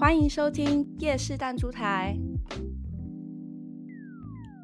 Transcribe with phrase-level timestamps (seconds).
[0.00, 2.16] 欢迎收听夜市弹珠台。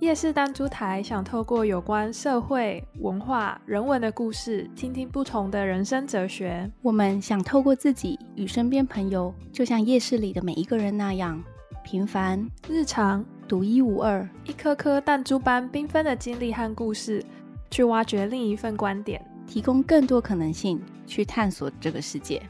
[0.01, 6.71] 夜市弹珠台想透过有关社会、文化、人文的故事，听听不同的人生哲学。
[6.81, 11.45] 我们想透过自己与身边朋友，就像夜市里的每一个人那样，
[11.85, 17.23] 平凡、日常、独一无二，一颗颗弹珠般缤纷的经历和故事，
[17.71, 22.41] 去挖掘另一份观点，提供更多可能性，去探索这个世界。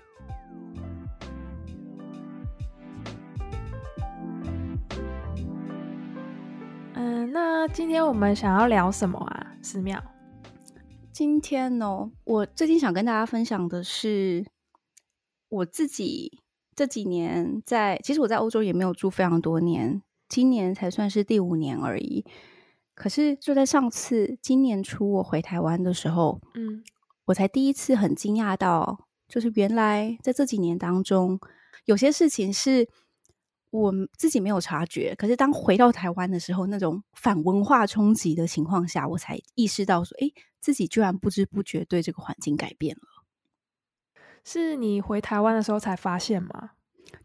[7.38, 9.58] 那今天我们想要聊什么啊？
[9.60, 10.02] 寺庙，
[11.12, 14.46] 今天呢，我最近想跟大家分享的是，
[15.50, 16.40] 我自己
[16.74, 20.00] 这几年在，其实我在欧洲也没有住非常多年，
[20.30, 22.24] 今年才算是第五年而已。
[22.94, 26.82] 可是就在上次今年初我回台湾的时候，嗯，
[27.26, 31.38] 我才第一次很惊讶到，就是原来在这几年当中，
[31.84, 32.88] 有些事情是。
[33.70, 43.24] 我自己没有察觉，可是当回到台湾的时候，那种反文化冲击的情况下，我才意识到说，诶，自己居然不知不觉对这个环境改变了。
[44.44, 46.70] 是你回台湾的时候才发现吗？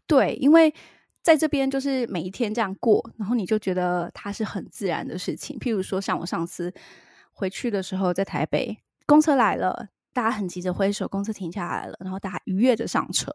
[0.06, 0.74] 对，因为
[1.22, 5.56] 在这边就是每一天这样过，然后你就觉得它是很自然的事情。
[5.58, 6.74] 譬如说，像我上次
[7.30, 13.32] 回去的时候，在台北，公车来了，大家很急着挥手，公车停下来了，然后大家愉悦着上车。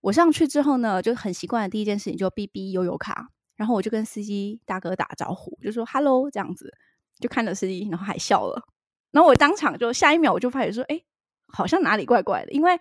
[0.00, 6.72] 我上去之后呢，就很习惯的第一件事情就哔哔悠悠卡，然后我就跟司机大哥打招呼，就说 “hello” 这样子，
[7.18, 8.62] 就看着司机，然后还笑了。
[9.10, 11.02] 然后我当场就下一秒我就发觉说，哎，
[11.48, 12.80] 好像哪里怪怪的，因为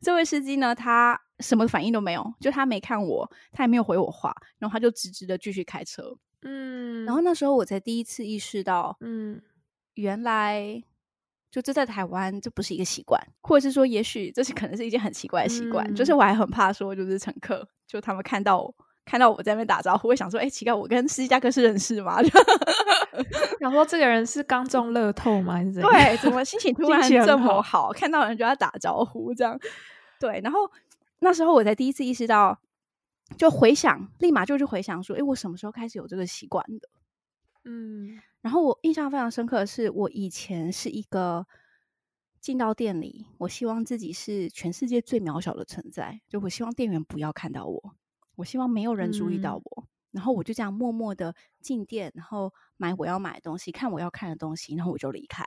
[0.00, 6.16] 这位司机呢，他什么反应都没有，就他没看我，他也没有回我话，然后他就直直的继续开车。
[6.42, 9.40] 嗯，然后那时候我才第一次意识到，嗯，
[9.94, 10.82] 原来。
[11.52, 15.86] 就这在台湾，这不是一个习惯，或者是说，也许这是可能是一件很奇怪的习惯。
[15.86, 22.22] 嗯、就是我还很怕说，就是乘客，就他们看到我看到我在那边打招呼，会想说，哎、欸，奇怪，我跟司机大哥是认识吗？
[23.60, 25.52] 想说这个人是刚中乐透吗？
[25.52, 25.92] 还是怎样？
[25.92, 27.88] 对，怎么心情突然这么好？
[27.88, 29.60] 好看到人就要打招呼，这样。
[30.18, 30.60] 对，然后
[31.18, 32.58] 那时候我才第一次意识到，
[33.36, 36.88] 就回想，立马就去回想说，哎、欸，我什么时候开始有这个习惯的？
[37.66, 38.18] 嗯。
[38.42, 41.46] 然后我印象非常深刻的是，我以前是一个
[42.40, 47.94] 进到店里，我希望自己是全世界最渺小的存在，就我希望店员不要看到我，
[48.34, 55.44] 我希望没有人注意到我，嗯、然后我就这样默默的进店，然后买我要买的东西，看我要看的东西，然后我就离开。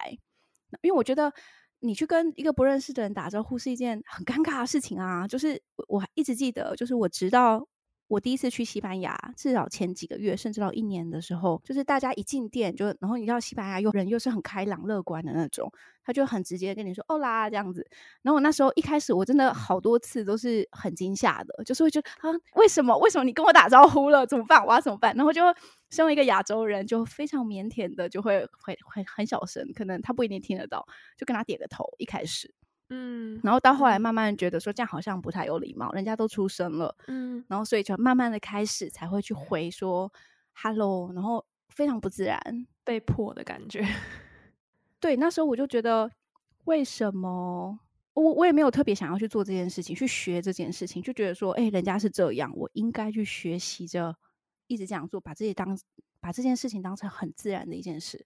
[0.82, 1.34] 因为我觉得
[1.80, 7.68] 你去跟一个不认识的人打招呼是一件很尴尬的事情啊，就是我还一直记得，就是我直到。
[8.08, 15.72] 我第一次去西班牙，至少前几个月，甚至到一年的时候，就是大家一进店就，然后你知道西班牙又人又是很开朗乐观的那种，
[16.04, 17.86] 他就很直接跟你说“哦啦”这样子。
[18.22, 24.26] 然后我那时候一开始我真的好多次都是很惊吓的，就是会觉得啊，为什么为什么你跟我打招呼了？
[24.26, 24.64] 怎么办？
[24.64, 25.16] 我要怎么办？
[25.16, 25.42] 然后就
[25.90, 30.86] 身为一个亚洲人，就非常腼腆的就会会会很小声，可能他不一定听得到，
[31.18, 31.84] 就跟他点个头。
[31.98, 32.54] 一开始。
[32.90, 40.12] 嗯，然后到后来慢慢觉得说这样好像不太有礼貌，人家都出生了，嗯，然后所以就慢慢的开始才会去回说
[40.54, 42.40] hello，然后非常不自然，
[42.84, 43.84] 被迫的感觉。
[45.00, 46.12] 对，那时候我就觉得
[46.66, 47.80] 为什么
[48.14, 54.16] 我我也没有特别想要去做这件事情，去学这件事情，就觉得说，哎，人家是这样，我应该去学习着
[54.68, 55.78] 一直这样做，把自己当
[56.20, 58.26] 把这件事情当成很自然的一件事。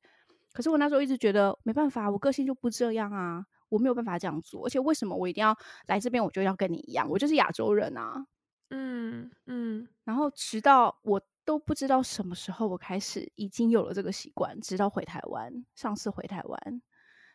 [0.51, 3.45] 可是我那时候一直觉得没办法，我个性就不这样啊。
[3.69, 5.55] 我没有办法这样做，而且为什么我一定要
[5.87, 6.23] 来这边？
[6.23, 8.25] 我就要跟你一样，我就是亚洲人啊。
[8.71, 9.87] 嗯嗯。
[10.03, 16.81] 然后直到我都不知道什么时候，我开始已经有了这个习惯，直到回台湾，上次回台湾，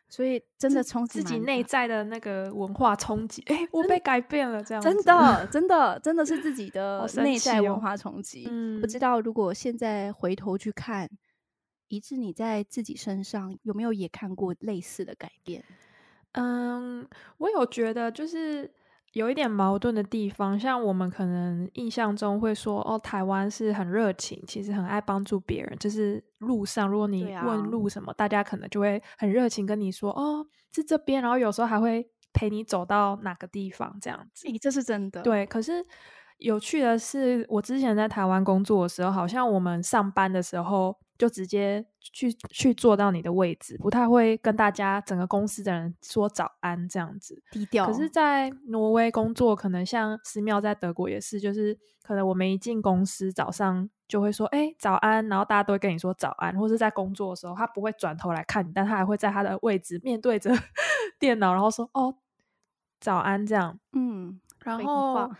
[0.08, 8.46] 所以真的从自己内在的那个文化冲击，哎，我被改变了，这样真的真的真的是自己 的内在文化冲击。
[8.48, 11.10] 嗯，不知道如果现在回头去看，
[11.88, 15.64] 以致你在自己身上有没有也看过类似的改变？
[16.34, 17.06] 嗯，
[17.38, 18.70] 我有觉得就是
[19.12, 25.76] 有一点矛盾的地方，像我们可能印象中会说，哦，台湾是很热情，其实很爱帮助别人。
[25.78, 34.48] 就是路上，如果你问路什么，啊、大家可能就会很热情跟你说，哦，是这边，然后有时候还会陪你走到哪个地方这样子。
[34.48, 35.22] 诶，这是真的。
[35.22, 35.84] 对，可是
[36.38, 40.96] 有趣的是，我之前在台湾工作的时候，好像我们上班的时候。
[41.16, 47.86] 就直接去去坐到你的位置，不太会跟大家整个公司的人说早安这样子，低调。
[47.86, 60.50] 可是，在挪威工作，可能像寺庙在德国也是，就是可能我们一进公司，早上就会说“哎，早安”，然后大家都会跟你说早安，或是在工作的时候，他不会转头来看你，但他还会在他的位置面对着
[61.20, 62.16] 电脑，然后说“哦，
[62.98, 63.78] 早安”这样。
[63.92, 65.30] 嗯，然后。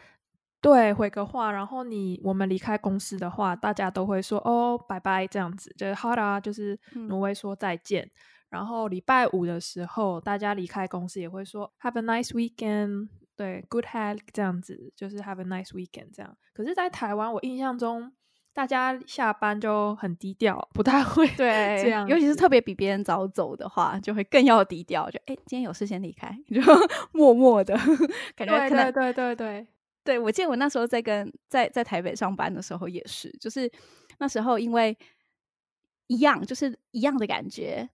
[0.64, 8.02] 对，回个话，然后你我们离开公司的话，大家都会说哦，拜拜这样子，就是好啦，就是挪威说再见。
[8.05, 8.11] 嗯、
[8.49, 16.34] 然后礼拜五的时候，大家离开公司也会说 Have a nice weekend，对，Good health 这样子，就是 Have a nice weekend 这样。
[16.55, 18.12] 可是，在台湾，我印象中。
[18.56, 25.10] 大家下班就很低调，不太会对 这样，尤其是特别比别人早走的话，就会更要低调。
[25.10, 26.60] 就哎、欸，今天有事先离开， 就
[27.10, 27.75] 默默的
[28.37, 28.56] 感觉。
[28.69, 29.67] 对对对对对，
[30.04, 33.70] 对我记得我那时候在跟在在台北上班的时候也是，就是
[34.18, 34.96] 那时候因为
[36.06, 37.88] 一样，就是一样的感觉，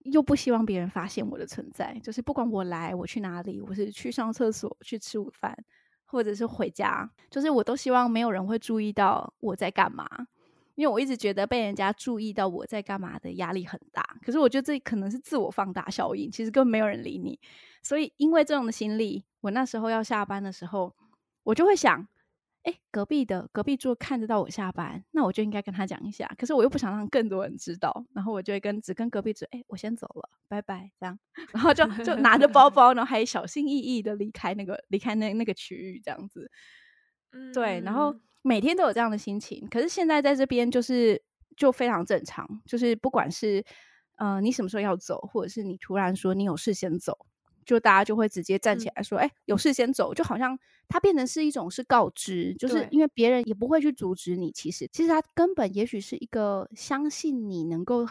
[0.00, 5.56] 又不希望别人发现我的存在，就是不管我来我去哪里，我是去上厕所去吃午饭。
[6.04, 10.06] 或者是回家，就是我都希望没有人会注意到我在干嘛，
[10.74, 14.04] 因为我一直觉得被人家注意到我在干嘛的压力很大。
[14.22, 17.40] 可是我觉得这可能是自我放大效应，其实根本没有人理你。
[17.82, 20.94] 所以因为这种的心理，我那时候要下班的时候，
[21.44, 22.08] 我就会想。
[22.64, 26.32] 哎，隔壁的隔壁桌看得到我下班，那我就应该跟他讲一下。
[26.38, 31.18] 可是我又不想让更多人知道，然后我就会跟只跟隔壁桌，哎，我先走了，拜拜，这样，
[31.52, 36.48] 然后就就拿着包包，然后还小心翼翼的离开那个离开那那个区域，这样子。
[37.32, 39.66] 嗯，对，然后每天都有这样的心情。
[39.68, 41.20] 可是现在在这边就是
[41.56, 43.64] 就非常正常，就是不管是
[44.18, 47.26] 呃你什么时候要走，或者是你突然说你有事先走。
[47.64, 54.50] 就大家就会直接站起来说：“哎、嗯，有事先走。”就好像它变成是一种是告知，就是因为别人也不会去阻止你。
[54.52, 58.06] 其实，其实他根本也许是一个相信你能够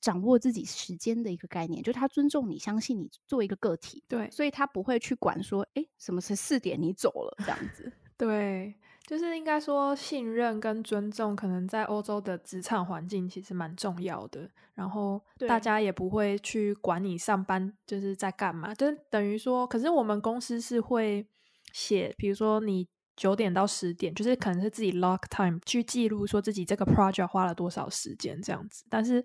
[0.00, 4.02] 掌握自己时间的一个概念，就他尊重你，相信你作为一个个体。
[4.08, 7.92] 对，所以他不会去管说：“哎，什么是四点你走了？”这样子。
[8.16, 8.74] 对。
[9.06, 14.48] 就是应该说，信任跟尊重，可能在欧洲的职场环境其实蛮重要的。
[14.74, 21.26] 然后大家也不会去管你上班就是在干嘛，就等于说，可是我们公司是会
[21.70, 28.86] 写，比如说你九点到十点，就是可能是自己 log time 去记录说自己这个 project 花了多少时间这样子。
[28.88, 29.22] 但是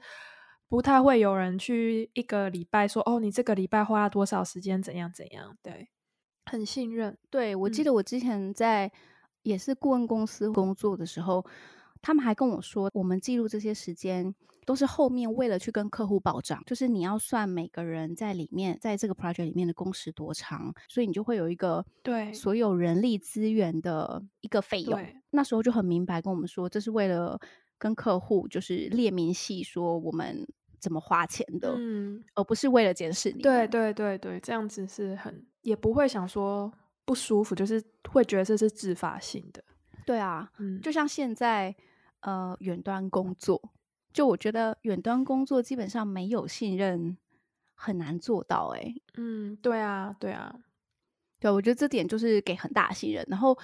[0.67, 5.57] 不太会有人去一个礼拜说，哦，你这个礼拜花了多少时间，怎样怎样。
[5.63, 5.89] 对，
[6.47, 7.17] 很信任。
[7.29, 8.87] 对，我记得我之前在。
[8.87, 8.91] 嗯
[9.43, 11.45] 也是顾问公司工作的时候，
[12.01, 14.33] 他们还跟我说，我们记录这些时间
[14.65, 24.99] 都是后面为了去跟客户保障，就是你要算每个人在里面，在这个 project 里面的工时多长，所以你就会有一个对所有人力资源的一个费用。
[25.31, 27.39] 那时候就很明白跟我们说，这是为了
[27.77, 30.45] 跟客户就是列明细说我们
[30.79, 33.41] 怎么花钱的，嗯，而不是为了监视你。
[33.41, 36.71] 对对对对，这样子是很也不会想说。
[37.09, 39.63] 不舒服，就是会觉得这是自发性的。
[40.05, 41.75] 对啊，嗯，就像现在，
[42.19, 43.59] 呃，远端工作，
[44.13, 47.17] 就我觉得远端工作基本上没有信任
[47.73, 48.81] 很难做到，欸。
[48.81, 50.55] 哎，嗯，对啊，对啊，
[51.39, 53.25] 对，我觉得这点就是给很大信任。
[53.27, 53.57] 然后，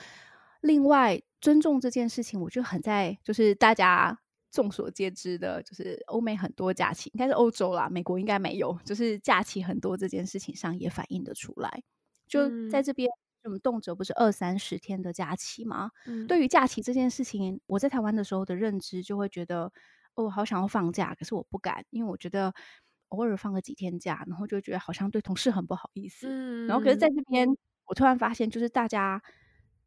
[0.61, 4.19] 另外尊重这件事情，我觉得很在，就是大家
[4.49, 11.83] 众所皆知的，就是欧美很多假期，应该是欧洲啦，美国应该没有，就是假期很多这件事情上也反映得出来。
[12.27, 13.07] 就在这边。
[13.45, 15.91] 嗯我们动辄不是二三十天的假期吗？
[16.05, 19.71] 嗯，对于假期这件事情，我在台湾的时候的认知就会觉得，
[20.15, 22.53] 哦，好想要放假，可是我不敢，因为我觉得
[23.09, 26.27] 偶尔放个几天假，然后就觉得好像对同事很不好意思。
[26.27, 27.47] 嗯，然后可是在这边，
[27.85, 29.21] 我突然发现，就是大家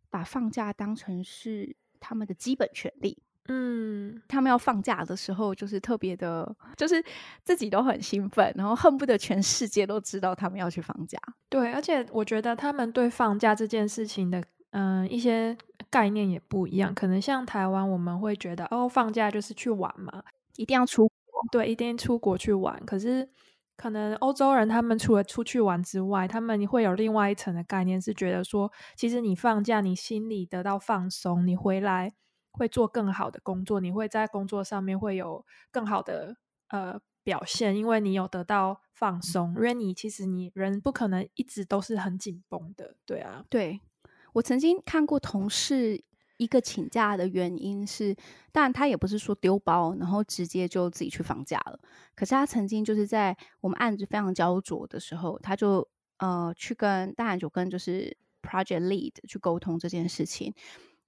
[0.09, 3.21] 把放假当成是他们的基本权利。
[3.51, 7.03] 嗯，他们要放假的时候，就是特别的，就是
[7.43, 11.19] 自己都很兴奋，然后恨不得全世界都知道他们要去放假。
[11.49, 14.39] 对，而且我觉得他们对放假这件事情的，
[14.73, 15.57] 嗯、呃，一些
[15.89, 16.95] 概念也不一样。
[16.95, 20.23] 可能像台湾，我们会觉得哦，放假就是去玩嘛，
[20.57, 22.79] 一定要出国，对，一定出国去玩。
[22.85, 23.27] 可是
[23.79, 32.13] 可能欧洲人他们除了出去玩之外，他们会有另外一层的概念，是觉得说，其实你放假，你心里得到放松，你回来。
[32.53, 36.37] 会做更好的工作，你会在工作上面会有更好的
[36.69, 39.55] 呃表现，因为你有得到放松。
[39.57, 43.45] 因为你其实你人不可能一直都是很紧绷的，对啊。
[43.49, 43.81] 对，
[44.33, 46.03] 我曾经看过同事
[46.37, 48.17] 一个请假的原因是，
[48.53, 51.79] 当然他也不是说丢包，然后直接就自己去放假了。
[52.15, 55.89] 可是他曾经就是在我们案子非常焦灼的时候，他就
[56.19, 60.55] 呃去跟当然就跟就是 project lead 去沟通这件事情。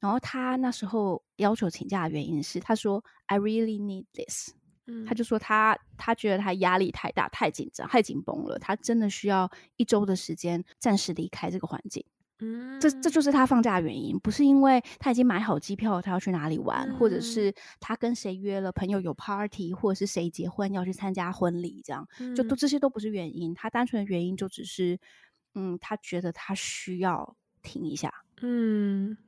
[0.00, 4.52] 然后他那时候要求请假的原因是，他说 I really need this，
[4.86, 12.04] 嗯，他就说他他觉得他压力太大、太紧张、太紧绷了，他真的需要一周的时间暂时离开这个环境。
[12.42, 24.98] 嗯，这这就是他放假的原因，不是因为他已经买好机票，他要去哪里玩，嗯，或者是他跟谁约了朋友有 party，或者是谁结婚要去参加婚礼，这样，嗯，就都这些都不是原因，他单纯的原因就只是，
[25.54, 28.10] 嗯，他觉得他需要停一下。
[28.40, 29.18] 嗯。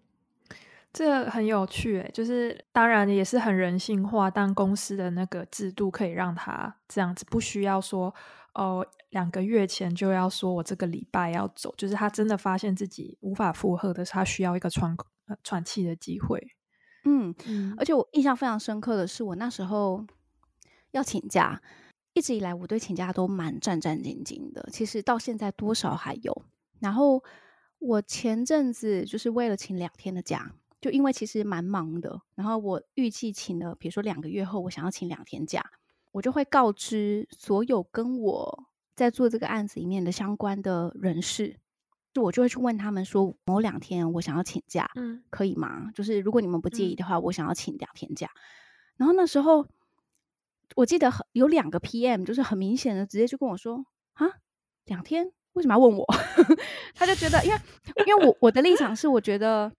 [0.92, 8.14] 这很有趣诶，就是当然也是很人性化，但公司的那个制度可以让他这样子，不需要说
[8.52, 14.94] 哦，两个月前就要说我这个礼拜要走，就是他真的发现自己无法负荷的，他需要一个喘
[15.42, 16.46] 喘气的机会。
[17.04, 17.34] 嗯，
[17.78, 20.04] 而且我印象非常深刻的是，我那时候
[20.90, 21.62] 要请假，
[22.12, 26.42] 一直以来我对请假都蛮战战兢兢的，其实到现在多少还有。
[26.80, 27.24] 然后
[27.78, 30.52] 我前阵子就是为了请两天的假。
[30.82, 35.64] 就因为其实蛮忙的，然后我预计请了，比如说两个月后，我想要请两天假，
[36.10, 38.64] 我就会告知所有跟我
[38.96, 41.54] 在做这个案子里面的相关的人士，
[42.12, 45.88] 就我就会去问他们说，某两天我想要请假，嗯，可以吗？
[45.94, 48.28] 就是如果你们不介意的话，我想要请两天假。
[48.96, 49.64] 然后那时候
[50.74, 54.26] 我记得有两个 PM，就是很明显的直接就跟我说啊，
[54.86, 56.04] 两天为什么要问我？
[56.96, 57.60] 他就觉得，因为
[58.04, 59.72] 因为我我的立场是，我觉得。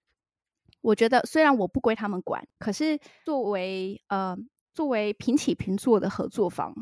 [0.84, 4.38] 我觉得虽然我不归他们管，可是作为呃
[4.74, 6.76] 作为平起平坐的合作方，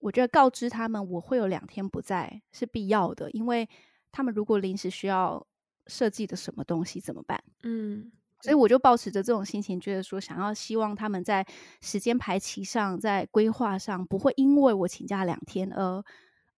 [0.00, 3.66] 我觉得告知他们我会有两天不在是必要的，因为
[4.10, 5.46] 他们如果临时需要
[5.86, 7.42] 设计的什么东西怎么办？
[7.62, 8.12] 嗯，
[8.42, 11.46] 所以我就抱持着这种心情，觉得说想要希望他们在
[11.80, 16.04] 时间排期上，在规划上不会因为我请假两天而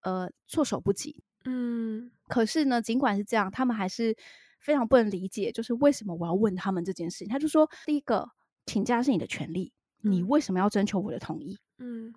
[0.02, 1.22] 呃措手不及。
[1.44, 4.16] 嗯，可是呢，尽管是这样，他们还是。
[4.64, 7.28] 非常不能理解，就是为什么我要问他们这件事情。
[7.28, 8.30] 他就说：“第一个，
[8.64, 12.14] 请假是你的权利，你为什么要征求我的同意？”嗯，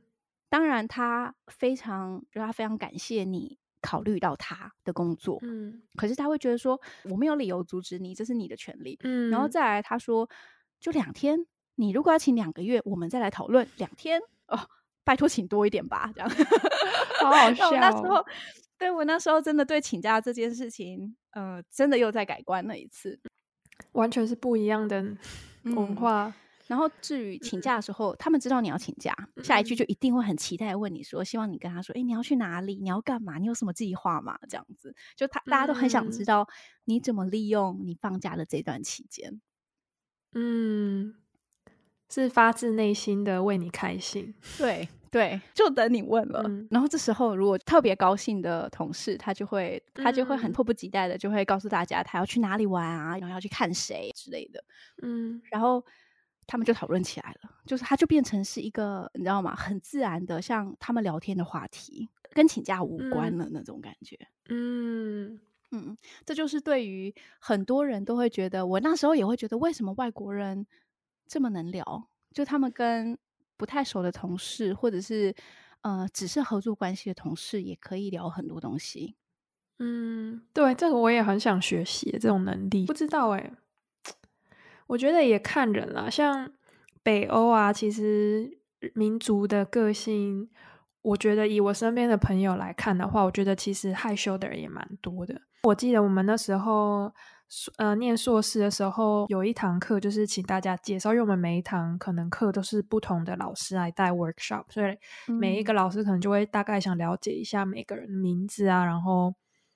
[0.47, 5.39] 当然，他非常，就他非常感谢你考虑到他的工作。
[5.41, 8.97] 嗯，可是他会觉得说，我没有理由阻止你，这是你的权利。
[9.03, 10.29] 嗯，然后再来，他说，
[10.79, 14.57] 就两天，你如果要请两个月，我们再来讨论两天哦，
[15.07, 16.29] 拜托请多一点吧，这样，
[17.23, 17.71] 好好笑。
[17.71, 18.23] 那时候。
[18.79, 23.19] 对，我那时候真的对请假这件事情，呃，真的又在改观了一次，
[23.93, 25.03] 完全是不一样的
[25.63, 26.27] 文化。
[26.27, 26.33] 嗯、
[26.67, 32.75] 然后至于请假的时候，嗯、他们知道你要请假，嗯、下一句就一定会很期待问你说，希望你跟他说，哎，你要去哪里？
[32.75, 33.39] 你要干嘛？
[33.39, 34.37] 你有什么计划吗？
[34.47, 36.47] 这样子，就他大家都很想知道
[36.85, 39.41] 你怎么利用你放假的这段期间。
[40.33, 41.15] 嗯，
[42.09, 44.33] 是发自内心的为你开心。
[44.57, 44.87] 对。
[45.09, 46.43] 对，就等你问了。
[46.45, 54.61] 嗯、然后这时候，如果特别高兴的同事，他就会他就会很迫不及待的就会告诉大家他要去哪里玩啊，然后要去看谁之类的。
[55.01, 55.83] 嗯，然后
[56.45, 59.55] 他们就讨论起来了，就是他就变成是一个你知道吗？
[59.55, 64.19] 很自然的，像他们聊天的话题，跟请假无关了那种感觉。
[64.49, 65.39] 嗯
[65.71, 70.67] 嗯，这就是对于很多人都会觉得，我那时候也会觉得，为什么外国人
[71.27, 72.07] 这么能聊？
[72.33, 73.17] 就他们跟。
[73.59, 75.33] 不太熟的同事，或者是
[75.81, 79.15] 呃，只是合作关系的同事，也可以聊很多东西。
[79.79, 82.85] 嗯，对，这个我也很想学习这种能力。
[82.85, 83.51] 不知道哎，
[84.85, 86.07] 我觉得也看人啦。
[86.07, 86.51] 像
[87.01, 88.59] 北欧啊，其实
[88.93, 90.47] 民族的个性，
[91.01, 95.41] 我觉得以我身边的朋友来看的话，我觉得其实害羞的人也蛮多的。
[95.63, 97.11] 我记得我们那时候。
[97.77, 104.97] 呃，念硕士的时候有一堂课，就是请大家介绍，因为我们每一堂可能课都是不同的老师来带 workshop，所以
[105.31, 109.33] 每一个老师可能就会大概想了解一下每个人的名字啊，然后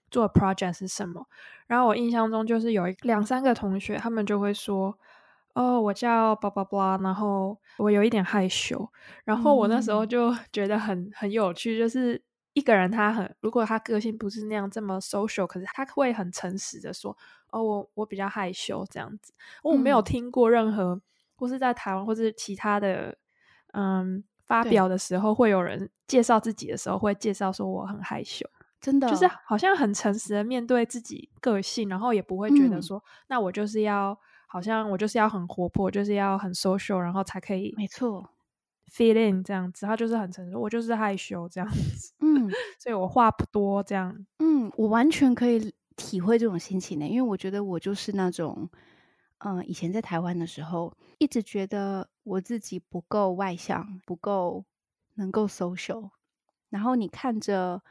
[0.10, 1.26] 做 project 是什么。
[1.68, 4.94] 然后我印象中就是有一两三个同学，他们就会说
[5.56, 8.86] ：“哦，我叫 blah blah blah，然后我有一点害羞。”
[9.24, 12.22] 然后我那时候就觉得很很有趣，就是
[12.54, 17.18] 一个人他很，如果他个性不是那样这么 social，可是他会很诚实的说。
[17.54, 21.02] 哦，我我比较害羞这样子，我没有听过任何，嗯、
[21.36, 23.14] 或是在台湾或是其他的，
[23.74, 34.18] 嗯，发表的时候会有人介绍自己的时候会介绍说我很害羞，真的，就是好像很诚实的面对自己个性，然后也不会觉得说，嗯、那我就是要，
[34.48, 38.30] 好像我就是要很活泼，就是要很 social，然后才可以，没错
[38.92, 45.74] ，fit in 这样子，他就是很成熟，我就是害羞这样子，嗯， 所以我话不多这样，嗯，我完全可以。
[45.98, 48.68] 体会这种心情呢，因为我觉得我就是那种，
[49.40, 54.66] 嗯、呃，以前在台湾的时候，一直觉得我自己不够外向，不够
[55.16, 56.10] 能够 social。
[56.70, 57.84] 然后你看着，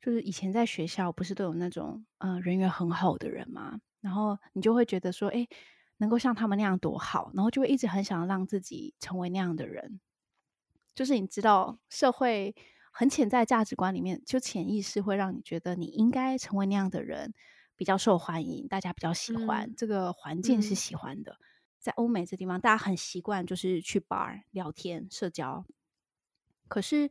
[0.00, 5.48] 就是以前在学校不是都有那种，嗯、呃，人缘很好的人嘛，然后你就会觉得说，哎，
[5.96, 9.98] 能够像他们那样多好，然后就会一直很想让自己成为那样的人。
[10.98, 12.52] 就是你知道社会。
[12.90, 17.32] 很潜在价值观里面，就潜意识会让你觉得你应该成为那样的人，
[17.76, 21.30] 比较受欢迎，大家比较喜欢，嗯、这个环境是喜欢的。
[21.34, 21.38] 嗯、
[21.78, 25.64] 在欧美这地方，大家很习惯就是去 bar 聊天、社交。
[26.66, 27.08] 可是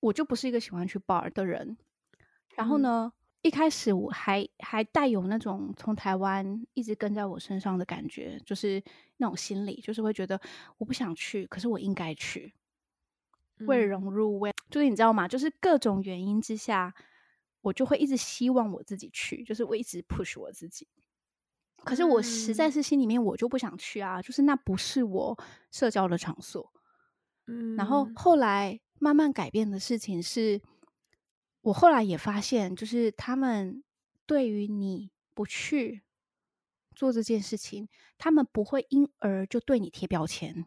[0.00, 1.76] 我就不是一个喜欢去 bar 的人。
[2.56, 8.82] 然后呢，一开始我还还带有那种从台湾一直跟在我身上的感觉，就是
[9.18, 10.40] 那种心理，就是会觉得
[10.78, 12.54] 我不想去，可是我应该去，
[13.60, 15.28] 为了融入，为就是你知道吗？
[15.28, 16.94] 就是各种原因之下，
[17.60, 20.88] 我就会一直希望我自己去，就是我一直 push 我自己。
[21.84, 25.38] 可是我实在是心里面我就不想去啊，就是那不是我
[25.70, 26.72] 社交的场所。
[27.46, 30.60] 嗯，然后后来慢慢改变的事情是，
[31.60, 33.84] 我后来也发现，就是他们
[34.24, 36.02] 对于你不去
[36.94, 40.64] 做这件事情，他们不会因而就对你贴标签。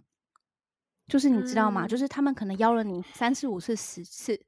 [1.08, 1.88] 就是你知道吗？
[1.88, 4.40] 就是他们可能邀了你三次、五次、十次，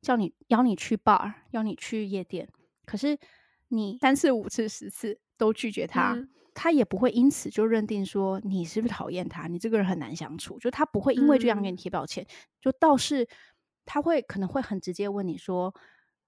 [0.00, 2.48] 叫你邀你去 bar，邀你去夜店，
[2.84, 3.18] 可是
[3.68, 5.20] 你三次、五次、十次。
[5.40, 10.58] 都拒绝他，嗯、他也不会因此就认定说你是不是讨厌他，你这个人很难相处。
[10.58, 12.28] 就他不会因为这样给你贴标签，嗯、
[12.60, 13.26] 就倒是
[13.86, 15.74] 他会可能会很直接问你说，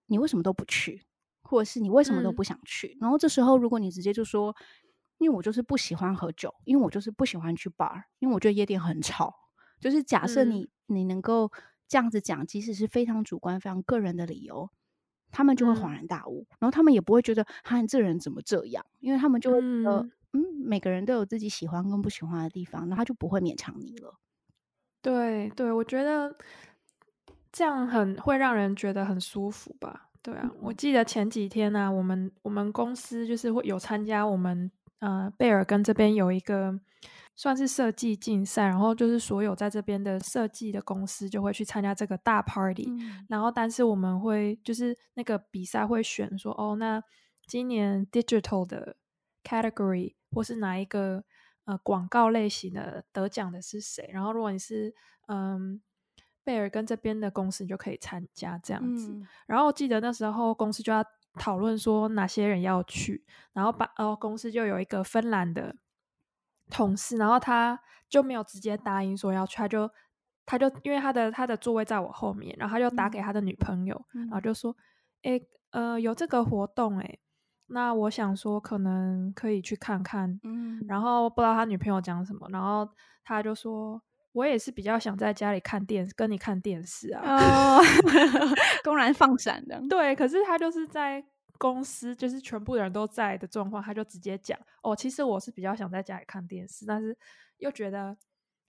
[0.06, 1.04] 你为什么都不去，
[1.42, 2.94] 或者是你为什么都不想去？
[2.94, 4.56] 嗯、然后这时候如果你直接就说，
[5.18, 9.41] 因为我就是不喜欢喝酒，因为我就是不喜欢去 bar，因为我觉得夜店很吵。
[9.82, 11.52] 就是假设你、嗯、你能够
[11.86, 14.70] 这样子讲，即使是非常主观、非常个人的理由。
[15.34, 18.84] 他们就会恍然大悟，嗯、然后他们也不会觉得哈，你这人怎么这样？
[19.00, 24.14] 因为他们就会觉得，嗯，嗯，每个人都有自己喜欢跟不喜欢的地方，那他就不会勉强你了。
[25.00, 26.36] 对对，我觉得
[27.50, 30.10] 这样很会让人觉得很舒服吧？
[30.20, 36.78] 对啊，嗯、我记得前几天呢、啊，我们我们公司就是会有参加我们呃贝尔根这边有一个。
[37.42, 47.02] 算是设计竞赛，然后就是所有在这边的设计的公司就会去参加这个大 party，嗯、然后但是我们会就是那个比赛会选说，哦，那
[47.44, 48.94] 今年 digital 的
[49.42, 51.24] category 或是哪一个
[51.64, 54.08] 呃广告类型的得奖的是谁？
[54.12, 54.94] 然后如果你是
[55.26, 55.82] 嗯
[56.44, 59.10] 贝尔根这边的公司，你就可以参加这样子。
[59.10, 61.04] 嗯、然后我记得那时候公司就要
[61.40, 65.74] 讨论说哪些人要去，然后把哦公司就有一个芬兰的。
[66.72, 69.88] 同事，然后他就没有直接答应说要去，他就
[70.44, 74.74] 他就因为他的他的座位在我后面，然后他就打给他的女朋友，嗯、然后就说
[75.22, 77.18] ：“哎，呃，有这个活动，哎，
[77.68, 82.88] 那我想说可能可以去看看。”嗯，然后不知道他女朋友讲什么，然后
[83.22, 87.22] 他就说：“我也是比较想在家里看电视，跟你看电视啊。”
[87.78, 87.80] 哦，
[88.82, 91.24] 公然放闪的， 对，可是他就是在。
[91.62, 97.16] 公司就是全部人都在的状况，他就直接讲哦，其实我是比较想在家里看电视，但是
[97.58, 98.16] 又觉得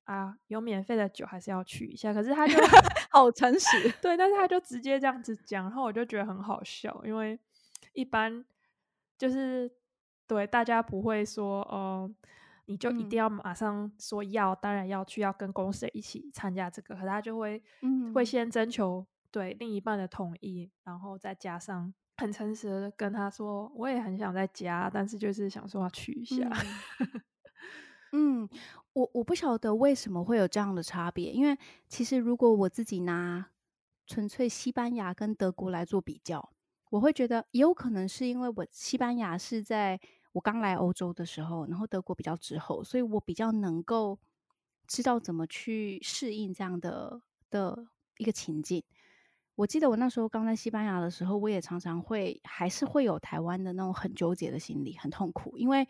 [0.03, 2.13] 啊，有免费的酒还是要去一下。
[2.13, 2.53] 可是他就
[3.09, 7.39] 好诚实， 对，但是他就直接这样子讲，然后我就觉得很好笑，因为
[7.93, 8.45] 一般
[9.17, 9.71] 就是
[10.27, 12.15] 对大家不会说哦、呃，
[12.65, 21.91] 你就一定要马上说要，嗯、当然要去，要跟公司一起参加这个，可是他就会、嗯、会先征求对另一半的同意，然后再加上。
[22.17, 26.49] 很诚实的跟他说，我也很想在家，但是就是想说要去一下。
[28.11, 28.49] 嗯，嗯，
[28.93, 33.49] 我我不晓得为什么会有这样的差别，因为其实如果我自己拿
[34.05, 36.53] 纯粹西班牙跟德国来做比较，
[36.91, 39.99] 我会觉得也有可能是因为我西班牙是在
[40.33, 44.19] 我刚来欧洲的时候，然后德国比较滞后，所以我比较能够
[44.85, 48.83] 知道怎么去适应这样的的一个情境。
[49.55, 55.87] 我记得我那时候刚在西班牙的时候，我也常常会还是会有台湾的那种很纠结的心理，很痛苦，因为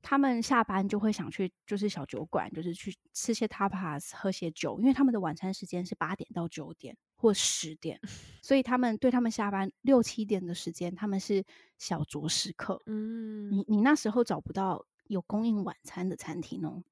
[0.00, 8.00] 他们下班就会想去就是小酒馆，就是去吃些 tapas，喝些酒，因为他们的晚餐时间是八点到九点或十点，
[8.40, 11.44] 所以他们对他们下班六七点的时间，他们是
[11.76, 12.80] 小酌时刻。
[12.86, 16.82] 嗯，你你那时候找不到有供应晚餐的餐厅哦，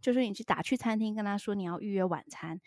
[0.00, 2.60] 就是你去打去餐厅跟他说你要预约晚餐。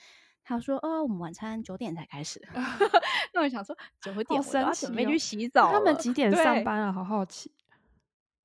[0.48, 2.40] 他说：“哦，我们晚餐九点才开始。
[3.34, 5.72] ”那我想说九点我要准备去洗澡。
[5.72, 6.92] 他们几点上班啊？
[6.92, 7.52] 好好奇。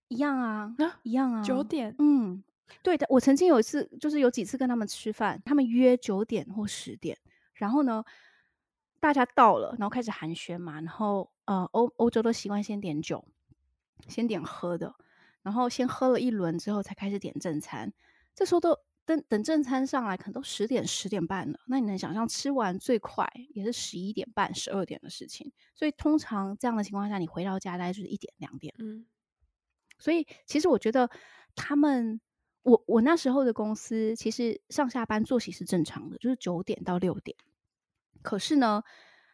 [0.09, 1.95] 一样啊，一样啊，九点。
[1.99, 2.43] 嗯，
[2.83, 3.07] 对的。
[3.11, 7.19] 我曾经有一次，就是有几次跟他们吃饭，他们约九点或十点，
[7.53, 8.03] 然后呢，
[8.99, 13.23] 大家到了，然后开始寒暄嘛，然后呃，欧欧洲都习惯先点酒，
[14.09, 14.95] 先点喝的，
[15.43, 17.93] 然后先喝了一轮之后才开始点正餐，
[18.35, 18.79] 这时候都。
[19.11, 21.59] 等等正餐上来，可能都十点十点半了。
[21.67, 25.53] 那你能想象吃完最快也是十一点半、十二点的事情？
[25.75, 28.73] 所以通常这样的情况下，你回到家大概就是一点两点。
[28.79, 29.05] 嗯，
[29.99, 31.11] 所以其实我觉得
[31.57, 32.21] 他们，
[32.63, 37.37] 我我那时候的公司其实上下班作息是正常的，就是九点到六点。
[38.23, 38.85] 可是呢，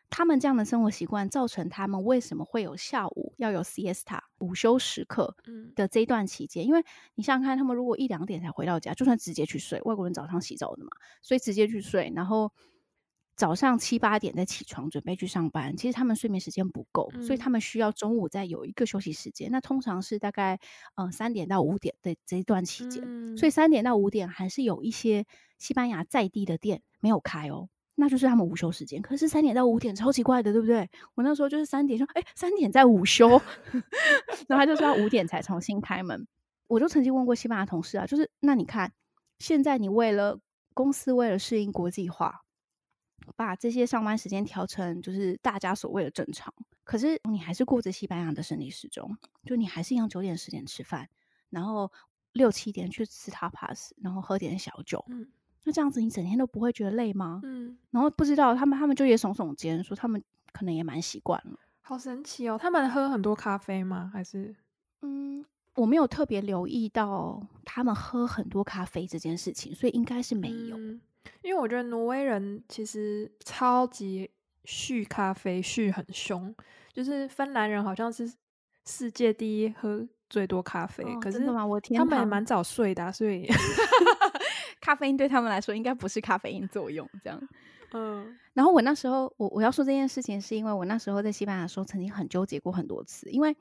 [0.08, 5.36] 他们这样的生活习惯造成他们为什么会有下午要有 siesta 午休时刻
[5.74, 6.64] 的这一段期间？
[6.64, 10.90] 嗯、因为你想想看，他们如果一两点才回到家，就算直接去睡，外国人早上洗澡的嘛，
[11.22, 12.52] 所以直接去睡，然后
[13.34, 19.50] 早上七八点再起床准备去上班，其实他们睡眠时间不够，嗯、所以他们需要中午再有一个休息时间。
[19.50, 20.58] 那通常是大概
[20.94, 25.26] 嗯三点到五点的这一段期间，嗯、所以三点到五点还是有一些
[25.58, 29.02] 西班牙在地的店没有开哦，那就是他们午休时间。
[29.02, 30.88] 可是三点到五点超奇怪的，对不对？
[31.16, 33.28] 我那时候就是三点说，哎，三点在午休，
[34.46, 36.28] 然后他就说要五点才重新开门。
[36.68, 38.92] 我就曾经问过西班牙同事啊，就是那你看，
[39.38, 40.38] 现在你为了
[40.74, 42.42] 公司为了适应国际化，
[43.34, 46.52] 把这些上班时间调成就是大家所谓的正常，
[46.84, 51.08] 可是你还是过着西班牙的生理时钟，就你还是一样九点十点吃饭，
[51.50, 51.90] 然后
[52.32, 55.28] 六七点去吃 tapas，然后喝点小酒，嗯，
[55.66, 57.40] 那这样子你整天都不会觉得累吗？
[57.42, 64.10] 嗯，然后不知道他们他们就也耸耸肩说他们可能也蛮习惯了，好神奇哦，他们喝很多咖啡吗？
[64.14, 64.54] 还是
[65.02, 65.44] 嗯？
[65.74, 70.76] 我没有特别留意到他们喝很多咖啡这件事情，所以应该是没有。
[70.78, 70.98] 嗯，
[71.42, 74.30] 因为我觉得挪威人其实超级
[74.64, 76.54] 酗咖啡，酗很凶。
[76.94, 78.32] 就是芬兰人好像是
[78.86, 81.40] 世界第一喝最多咖啡，哦，可是
[81.94, 83.46] 他们也蛮早睡的啊，所以
[84.86, 87.48] 咖啡因对他们来说应该不是咖啡因作用这样。
[87.92, 93.56] 嗯，然后我那时候我我要说这件事情，是因为我那时候在西班牙的时候曾经很纠结过很多次，因为。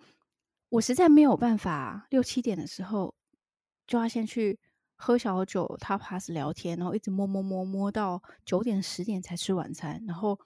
[0.70, 3.14] 我实在没有办法，六七点的时候
[3.86, 4.60] 就要先去
[4.96, 10.38] 喝小酒，他 pass 聊天，然后一直摸摸摸摸到九点十点才吃晚餐，然后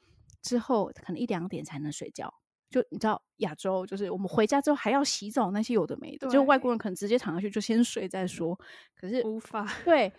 [0.43, 2.31] 之后可能一两点才能睡觉。
[2.69, 8.59] 就你知道，亚洲就是我们回家之后还要洗澡，那些有的没的，就外国人可能直接躺下去就先睡再说。
[8.95, 10.11] 可是无法对，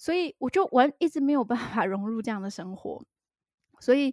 [0.00, 3.04] 所以我就完一直没有办法 融入这样的生活，
[3.80, 4.10] 所以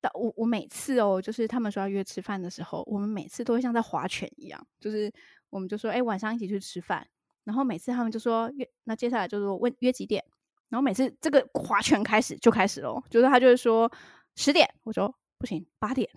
[0.00, 0.08] 到。
[0.14, 5.12] 我我每次哦，就是他们说要约吃饭的时候，我们每次都会像在划拳一样，就是
[5.50, 7.04] 我们就说，哎，晚上一起去吃饭。
[7.42, 10.24] 然后每次他们就说约，那接下来就是问约几点。
[10.68, 13.90] 然后每次这个划拳开始就开始喽，就是他就是说
[14.36, 16.08] 十点，我说不行，八点。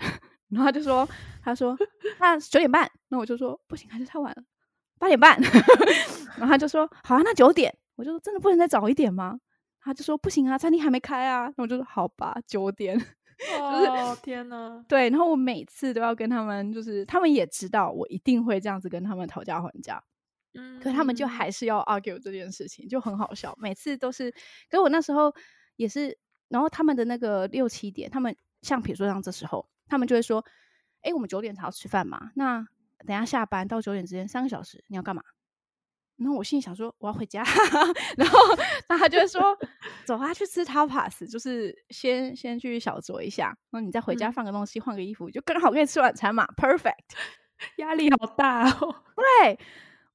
[0.49, 1.09] 然后他就说，
[1.41, 1.75] 他说
[2.19, 4.43] 那九点半，那我就说不行，还是太晚了，
[4.99, 5.41] 八点半。
[6.37, 9.39] 然后他就说好啊，那九点，我就说真的不能再早一点吗？
[9.79, 11.53] 他就说不行啊，餐厅还没开啊。
[11.55, 12.97] 那我就说好吧，九点。
[12.97, 13.05] 就
[13.79, 20.03] 是、哦天哪，对，然后我每次都要跟他们，就是他们也知道我一定会这样子跟他们讨价还价，
[20.55, 23.55] 嗯，可他们就还是要 argue 这件事情，就很好笑。
[23.59, 25.31] 每次都是，可是我那时候
[25.75, 26.17] 也是，
[26.49, 30.43] 然后他们的那个六七点，他们像比如说像这时候，他们就会说，
[31.01, 32.65] 哎，我们九点才要吃饭嘛，那
[33.05, 35.23] 等下下班到九点之间三个小时，你要干嘛？
[36.21, 37.43] 然后我心里想说我要回家，
[38.15, 38.37] 然后
[38.87, 39.57] 那他就会说
[40.05, 46.93] 走啊，去吃 tapas，就是先先去小酌一下，然后你再回家放个东西，换、嗯、个衣服，就刚好可以吃晚餐嘛，perfect。
[47.77, 48.95] 压力好大哦。
[49.43, 49.59] 对，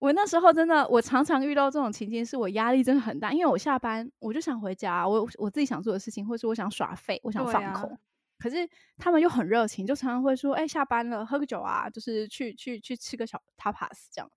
[0.00, 7.90] 我那时候真的，我常常遇到这种情境，是我压力真的很大，因为我下班我就想回家，我我自己想做的事情，或是我想耍废，我想放空。
[7.90, 7.98] 啊、
[8.38, 14.30] 可是他们又很热情，就常常会说，哎，下班了，喝个酒啊，就是去去去吃个小 tapas 这样。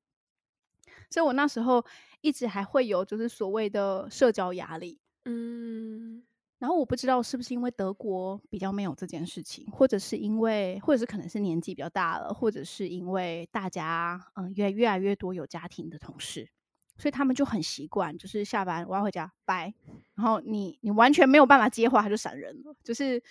[1.10, 1.84] 所以我那时候
[2.22, 6.24] 一直还会有就是所谓的社交压力，嗯，
[6.60, 16.48] 然后我不知道是不是因为德国比较没有这件事情，或者是因为，或者是可能是年纪比较大了，或者是因为大家嗯越越来越多有家庭的同事，
[16.96, 19.74] 所以他们就很习惯，就是下班我要回家拜，
[20.16, 23.22] 然后你你完全没有办法接话，他就闪人了，就是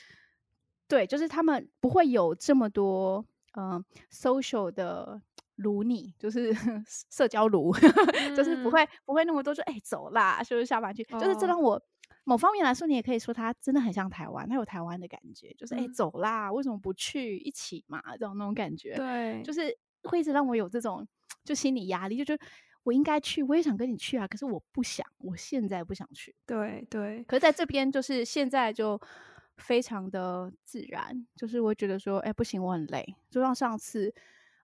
[0.88, 3.25] 对，就是他们不会有这么多
[3.57, 5.23] 嗯 social 的。
[5.59, 6.53] 卢你就是
[7.11, 11.81] 社交卢，嗯、就是不会不会那么多，就哎、欸、走啦，就是下班去，哦、就是这让我
[12.25, 15.83] 某方面来说，你也可以说他真的很像台湾，他有台湾的感觉，就是哎、嗯。
[15.83, 18.03] 欸、走啦，为什么不去一起嘛？
[18.12, 21.07] 这种那种感觉，对，就是会一直让我有这种
[21.44, 22.44] 就心理压力，就觉得
[22.83, 27.64] 我应该去，我也想跟你去啊，可是我不想，我现在不想去，对对，可是在这。
[27.66, 28.99] 边就是现在就
[29.59, 34.14] 非常的自然，就是我觉得说，哎、欸、不行，我很累，就像上次。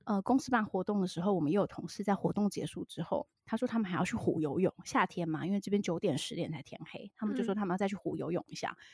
[0.05, 4.73] 呃，公司办活动的时候，我们也有同事在活动结束之后，他说他们还要去湖游泳。
[4.85, 8.77] 夏天嘛，因为这边九点十点才天黑，他们就说他们要再去湖游泳一下。
[8.79, 8.85] 嗯、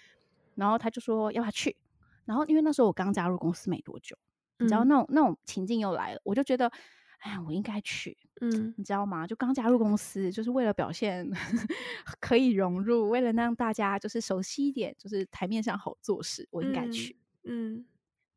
[0.54, 1.76] 然后他就说要不要去？
[2.24, 4.16] 然后因为那时候我刚加入公司没多久，
[4.58, 6.70] 嗯、你知道那种那种情境又来了，我就觉得，
[7.18, 9.26] 哎呀，我应该去，嗯，你知道吗？
[9.26, 11.28] 就刚加入公司，就是为了表现
[12.20, 17.78] 可以融入，为了让大家就是熟悉一点，就是台面上好做事，我应该去，嗯。
[17.78, 17.86] 嗯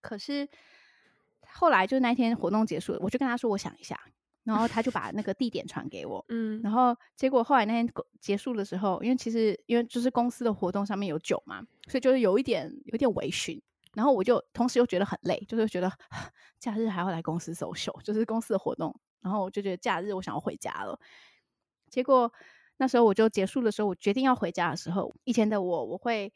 [0.01, 0.49] 可是。
[1.53, 3.99] 后来就那天活动结束，我就跟他说我想一下，
[4.43, 7.89] 然后他就把那个地点传给我，嗯，然后结果后来那天
[8.19, 13.61] 结束的时候，因为其实因为就是公司的活动上面有酒嘛，所以就是有一点有一点微醺，
[13.93, 15.91] 然后我就同时又觉得很累，就是觉得
[16.59, 20.99] 假日还要来公司 social，就是公司的活动，然后我就觉得假日我想要回家了，
[21.89, 22.33] 结果
[22.77, 26.33] 那时候我就结束的时候，我决定要回家的时候，以前的我我会。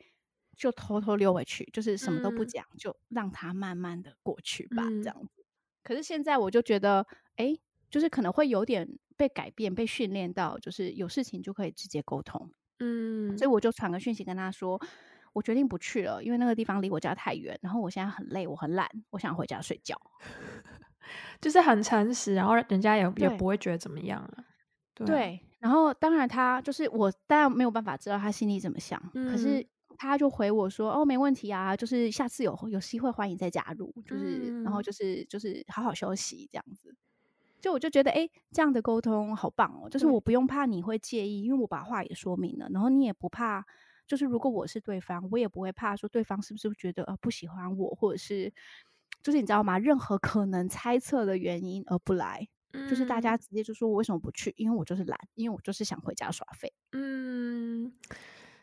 [0.58, 5.46] 就偷偷溜回去，就是什么都不讲，嗯、就让他慢慢的过去吧，嗯、这样子。
[5.84, 7.06] 可是现在我就觉得，
[7.38, 7.56] 哎，
[7.90, 12.52] 就是可能会有点被改变，被训练到，就是有事情就可以直接沟通。
[12.80, 14.82] 嗯，所以我就传个讯息跟他说，
[15.34, 19.96] 我决定不去了，因为那个地方离我家太远，然后我现在很累，我很懒，我想回家睡觉。
[21.40, 24.44] 就是很诚实，然后人家也也不会觉得怎么样啊。
[24.94, 29.02] 对，对，然后当然他就是我，当然没有办法知道他心里怎么想。
[29.14, 29.66] 嗯、可是
[29.98, 36.96] 他就回我说：“哦，没问题啊，就是下次有有机会欢迎再加入，就是、嗯、然后就是就是好好休息这样子。”
[37.60, 39.90] 就我就觉得，哎，这样的沟通好棒哦！
[39.90, 43.66] 就是我不用怕你会介意，因为我把话也说明了，然后你也不怕，
[44.06, 48.54] 就是如果我是对方，我也不会怕说对方是不是觉得呃不喜欢我，或者是
[49.24, 49.80] 就是你知道吗？
[49.80, 52.48] 任何可能猜测的原因而不来。
[52.88, 54.54] 就是大家直接就说我为什么不去？
[54.56, 56.72] 因为我就是懒，因为我就是想回家耍废。
[56.92, 57.92] 嗯，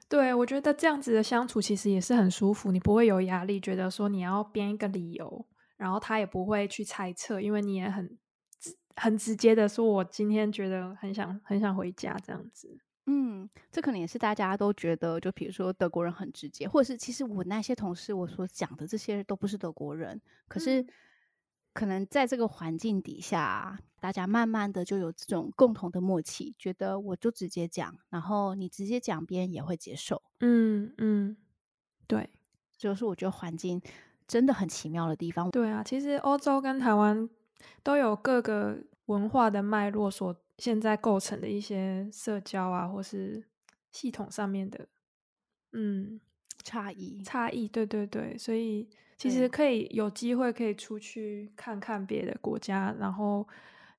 [0.09, 8.19] 对，我觉得这样子的相处其实也是很舒服，你不会有压力，觉得说你要编一个理由，然后他也不会去猜测，因为你也很
[8.97, 12.79] 很直接的说，我今天觉得很想很想回家这样子。
[13.07, 20.81] 嗯，这可能也是大家都觉得，就比如说德国人很直接，或者是其实我那些同事我所讲的这些都不是德国人，可是。
[20.81, 20.89] 嗯
[21.75, 30.21] 可能在这个环境底下，大家慢慢的就有这种共同的默契，觉得我就直接讲，然后你直接讲，别人也会接受。
[30.41, 31.35] 嗯嗯，
[32.07, 32.29] 对，
[32.77, 33.81] 就是我觉得环境
[34.29, 35.51] 真的很奇妙的地方。
[35.51, 37.27] 对啊，其实欧洲跟台湾
[37.83, 43.43] 都有各个文化的脉络所现在构成的一些社交啊，或是
[43.91, 44.87] 系统上面的，
[45.73, 46.21] 嗯，
[46.63, 47.67] 差异差异。
[47.67, 48.87] 对对对，所以。
[49.17, 53.47] 其实可以有机会可以出去看看别的国家，然后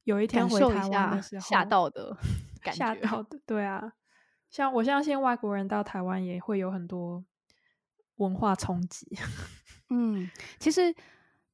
[0.05, 2.15] 有一天回台湾的时候吓到的
[2.61, 3.93] 感觉，吓到的，对啊，
[4.49, 7.25] 像我相信外国人到台湾也会有很多
[8.15, 9.05] 文化冲击。
[9.89, 10.95] 嗯，其实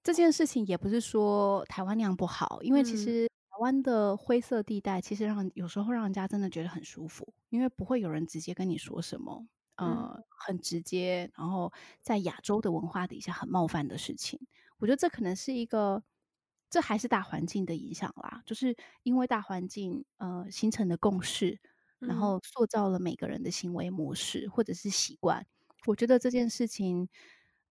[0.04, 9.48] 这件事情也不是说台湾那样不好，因为其实台湾的灰色地带其实让有时候让人家真的觉得很舒服，因为不会有人直接跟你说什么。
[9.78, 14.40] 呃，很直接，然后在亚洲的文化底下很冒犯的事情，
[14.78, 16.04] 我觉得这可能是一个，
[16.72, 21.60] 这还是大环境的影响啦，就是因为大环境呃形成的共识，
[22.00, 25.46] 然后塑造了每个人的行为模式或者是习惯。
[25.86, 27.08] 我觉得这件事情，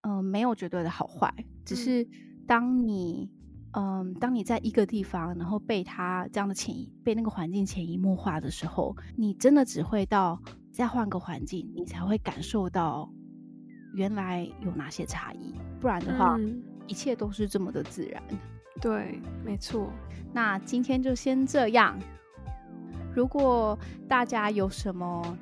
[0.01, 1.33] 嗯、呃，没有绝对的好坏，
[1.65, 2.07] 只是
[2.45, 3.31] 当你
[3.71, 10.39] 嗯、呃，当你在一个地方，然后被他这样的潜移被那个环境潜移默化的时候，你真的只会到。
[10.71, 13.11] 再换个环境，你才会感受到
[13.95, 15.53] 原来有哪些差异。
[15.81, 18.23] 不然的话，嗯、一切都是这么的自然。
[18.81, 19.91] 对，没错。
[20.33, 21.97] 那今天就先这样。
[23.15, 23.77] 如果
[24.07, 25.37] 大家有什么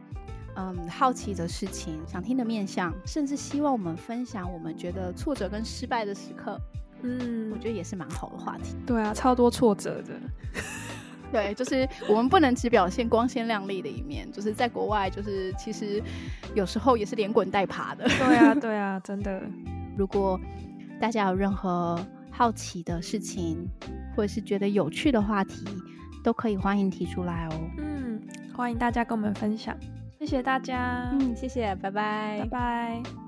[0.55, 6.59] 嗯好奇的事情、想听的面相，甚至希望我们分享我们觉得挫折跟失败的时刻，
[7.03, 8.75] 嗯，我觉得也是蛮好的话题。
[8.85, 10.13] 对啊，超多挫折的。
[11.29, 16.01] 对，就是我们不能只表现光鲜亮丽的一面，就是在国外，就是其实
[16.55, 18.05] 有时候也是连滚带爬的。
[18.05, 19.43] 对啊， 对啊，真的。
[19.97, 20.39] 如果
[21.01, 21.99] 大家有任何
[22.37, 23.67] 好奇的事情，
[24.15, 25.65] 或者是觉得有趣的话题，
[26.23, 27.71] 都可以欢迎提出来哦。
[27.79, 28.21] 嗯，
[28.53, 29.75] 欢迎大家跟我们分享，
[30.19, 31.09] 谢谢大家。
[31.13, 33.26] 嗯，谢谢，拜拜，拜拜。